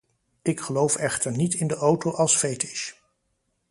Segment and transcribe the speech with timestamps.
[0.41, 2.91] Ik geloof echter niet in de auto als fetisj.